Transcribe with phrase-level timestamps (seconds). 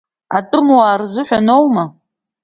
[0.37, 1.85] Атәымуаа рзыҳәан аума?